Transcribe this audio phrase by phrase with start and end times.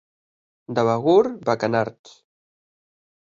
[0.77, 2.13] De Begur, bacanards.